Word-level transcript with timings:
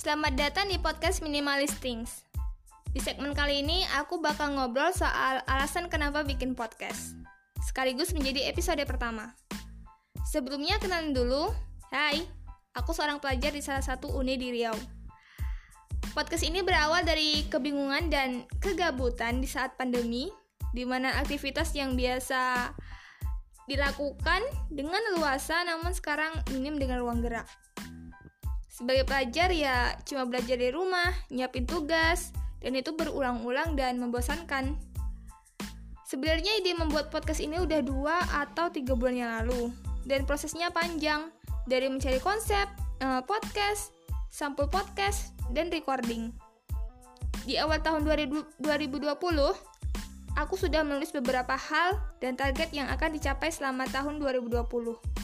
Selamat 0.00 0.32
datang 0.32 0.64
di 0.72 0.80
podcast 0.80 1.20
Minimalist 1.20 1.76
Things. 1.76 2.24
Di 2.88 3.04
segmen 3.04 3.36
kali 3.36 3.60
ini 3.60 3.84
aku 4.00 4.16
bakal 4.16 4.56
ngobrol 4.56 4.96
soal 4.96 5.44
alasan 5.44 5.92
kenapa 5.92 6.24
bikin 6.24 6.56
podcast. 6.56 7.12
Sekaligus 7.60 8.16
menjadi 8.16 8.48
episode 8.48 8.80
pertama. 8.88 9.36
Sebelumnya 10.24 10.80
kenalin 10.80 11.12
dulu. 11.12 11.52
Hai, 11.92 12.24
aku 12.72 12.96
seorang 12.96 13.20
pelajar 13.20 13.52
di 13.52 13.60
salah 13.60 13.84
satu 13.84 14.08
uni 14.16 14.40
di 14.40 14.48
Riau. 14.56 14.72
Podcast 16.16 16.48
ini 16.48 16.64
berawal 16.64 17.04
dari 17.04 17.44
kebingungan 17.52 18.08
dan 18.08 18.48
kegabutan 18.56 19.44
di 19.44 19.48
saat 19.52 19.76
pandemi, 19.76 20.32
di 20.72 20.88
mana 20.88 21.20
aktivitas 21.20 21.76
yang 21.76 21.92
biasa 21.92 22.72
dilakukan 23.68 24.48
dengan 24.72 25.12
luasa 25.20 25.60
namun 25.68 25.92
sekarang 25.92 26.32
minim 26.56 26.80
dengan 26.80 27.04
ruang 27.04 27.20
gerak. 27.20 27.44
Sebagai 28.80 29.04
pelajar 29.04 29.52
ya 29.52 29.92
cuma 30.08 30.24
belajar 30.24 30.56
di 30.56 30.72
rumah, 30.72 31.12
nyiapin 31.28 31.68
tugas, 31.68 32.32
dan 32.64 32.72
itu 32.72 32.96
berulang-ulang 32.96 33.76
dan 33.76 34.00
membosankan. 34.00 34.72
Sebenarnya 36.08 36.64
ide 36.64 36.72
membuat 36.72 37.12
podcast 37.12 37.44
ini 37.44 37.60
udah 37.60 37.84
dua 37.84 38.16
atau 38.32 38.72
tiga 38.72 38.96
bulan 38.96 39.20
yang 39.20 39.32
lalu, 39.44 39.68
dan 40.08 40.24
prosesnya 40.24 40.72
panjang, 40.72 41.28
dari 41.68 41.92
mencari 41.92 42.24
konsep, 42.24 42.72
uh, 43.04 43.20
podcast, 43.20 43.92
sampul 44.32 44.64
podcast, 44.64 45.36
dan 45.52 45.68
recording. 45.68 46.32
Di 47.44 47.60
awal 47.60 47.84
tahun 47.84 48.08
2020, 48.08 48.64
aku 50.40 50.54
sudah 50.56 50.80
menulis 50.88 51.12
beberapa 51.12 51.52
hal 51.52 52.00
dan 52.24 52.32
target 52.32 52.72
yang 52.72 52.88
akan 52.88 53.12
dicapai 53.12 53.52
selama 53.52 53.84
tahun 53.92 54.16
2020. 54.24 55.19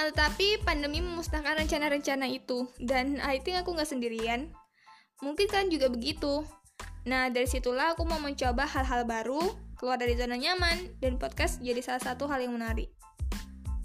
Akan 0.00 0.16
tetapi, 0.16 0.64
pandemi 0.64 1.04
memusnahkan 1.04 1.60
rencana-rencana 1.60 2.24
itu, 2.24 2.64
dan 2.80 3.20
I 3.20 3.36
think 3.36 3.60
aku 3.60 3.76
nggak 3.76 3.84
sendirian. 3.84 4.48
Mungkin 5.20 5.44
kan 5.44 5.68
juga 5.68 5.92
begitu. 5.92 6.40
Nah, 7.04 7.28
dari 7.28 7.44
situlah 7.44 7.92
aku 7.92 8.08
mau 8.08 8.16
mencoba 8.16 8.64
hal-hal 8.64 9.04
baru, 9.04 9.52
keluar 9.76 10.00
dari 10.00 10.16
zona 10.16 10.40
nyaman, 10.40 10.96
dan 11.04 11.20
podcast 11.20 11.60
jadi 11.60 11.84
salah 11.84 12.00
satu 12.00 12.24
hal 12.32 12.40
yang 12.40 12.56
menarik. 12.56 12.88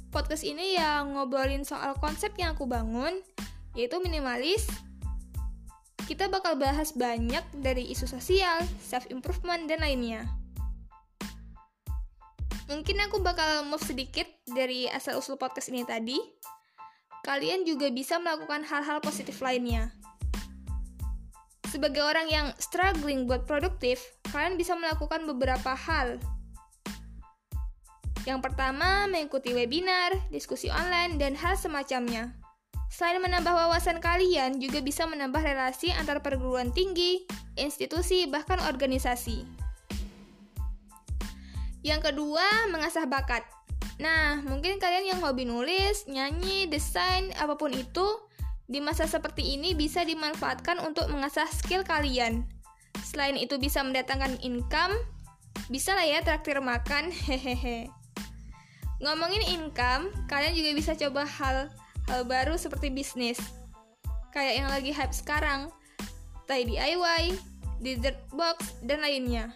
Podcast 0.07 0.47
ini 0.47 0.79
yang 0.79 1.19
ngobrolin 1.19 1.67
soal 1.67 1.99
konsep 1.99 2.31
yang 2.39 2.55
aku 2.55 2.63
bangun, 2.63 3.19
yaitu 3.75 3.99
minimalis, 3.99 4.71
kita 6.07 6.31
bakal 6.31 6.55
bahas 6.55 6.95
banyak 6.95 7.43
dari 7.59 7.91
isu 7.91 8.07
sosial, 8.07 8.63
self-improvement, 8.87 9.67
dan 9.67 9.83
lainnya. 9.83 10.23
Mungkin 12.65 12.97
aku 13.05 13.21
bakal 13.21 13.61
move 13.69 13.83
sedikit 13.85 14.25
dari 14.49 14.89
asal-usul 14.89 15.37
podcast 15.37 15.69
ini 15.69 15.85
tadi. 15.85 16.17
Kalian 17.21 17.65
juga 17.65 17.89
bisa 17.93 18.17
melakukan 18.17 18.65
hal-hal 18.65 19.01
positif 19.01 19.41
lainnya. 19.41 19.93
Sebagai 21.69 22.01
orang 22.01 22.29
yang 22.29 22.47
struggling 22.57 23.29
buat 23.29 23.45
produktif, 23.45 24.01
kalian 24.33 24.57
bisa 24.57 24.73
melakukan 24.73 25.25
beberapa 25.29 25.77
hal. 25.77 26.17
Yang 28.25 28.39
pertama, 28.41 29.05
mengikuti 29.05 29.53
webinar, 29.53 30.13
diskusi 30.33 30.73
online, 30.73 31.21
dan 31.21 31.37
hal 31.37 31.53
semacamnya. 31.53 32.33
Selain 32.89 33.21
menambah 33.21 33.53
wawasan 33.53 34.01
kalian, 34.01 34.57
juga 34.57 34.81
bisa 34.81 35.05
menambah 35.05 35.41
relasi 35.41 35.93
antar 35.93 36.25
perguruan 36.25 36.73
tinggi, 36.73 37.29
institusi, 37.53 38.25
bahkan 38.25 38.57
organisasi. 38.65 39.54
Yang 41.85 42.09
kedua, 42.09 42.65
mengasah 42.73 43.05
bakat. 43.05 43.45
Nah, 44.01 44.41
mungkin 44.41 44.81
kalian 44.81 45.05
yang 45.05 45.19
hobi 45.21 45.45
nulis, 45.45 46.09
nyanyi, 46.09 46.65
desain, 46.65 47.29
apa 47.37 47.53
pun 47.61 47.69
itu, 47.69 48.25
di 48.65 48.81
masa 48.81 49.05
seperti 49.05 49.53
ini 49.53 49.77
bisa 49.77 50.01
dimanfaatkan 50.01 50.81
untuk 50.81 51.05
mengasah 51.13 51.45
skill 51.53 51.85
kalian. 51.85 52.41
Selain 53.05 53.37
itu 53.37 53.61
bisa 53.61 53.85
mendatangkan 53.85 54.41
income, 54.41 54.97
bisa 55.69 55.93
lah 55.93 56.09
ya 56.09 56.25
traktir 56.25 56.57
makan, 56.57 57.13
hehehe. 57.29 57.85
Ngomongin 58.97 59.45
income, 59.45 60.09
kalian 60.25 60.57
juga 60.57 60.73
bisa 60.73 60.97
coba 60.97 61.29
hal 61.29 61.69
hal 62.09 62.25
baru 62.25 62.57
seperti 62.57 62.89
bisnis. 62.89 63.37
Kayak 64.33 64.53
yang 64.57 64.67
lagi 64.73 64.89
hype 64.89 65.13
sekarang, 65.13 65.69
Thai 66.49 66.65
DIY, 66.65 67.37
Dessert 67.77 68.17
Box, 68.33 68.73
dan 68.81 69.05
lainnya. 69.05 69.53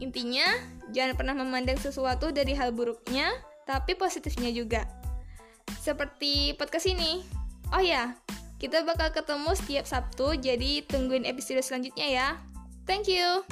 Intinya, 0.00 0.44
jangan 0.90 1.14
pernah 1.14 1.36
memandang 1.36 1.76
sesuatu 1.76 2.32
dari 2.32 2.56
hal 2.56 2.72
buruknya, 2.72 3.30
tapi 3.68 3.94
positifnya 3.94 4.48
juga. 4.50 4.88
Seperti 5.78 6.56
podcast 6.56 6.88
ini. 6.88 7.22
Oh 7.70 7.84
ya, 7.84 8.16
kita 8.58 8.82
bakal 8.82 9.12
ketemu 9.14 9.52
setiap 9.54 9.84
Sabtu, 9.86 10.34
jadi 10.40 10.82
tungguin 10.88 11.28
episode 11.28 11.62
selanjutnya 11.62 12.08
ya. 12.08 12.28
Thank 12.88 13.06
you. 13.06 13.44